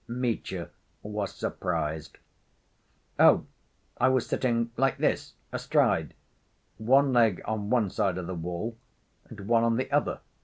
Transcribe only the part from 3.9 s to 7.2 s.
I was sitting like this, astride, one